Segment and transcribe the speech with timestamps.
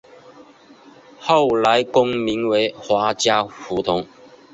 [1.19, 4.03] 后来更名为华嘉胡同。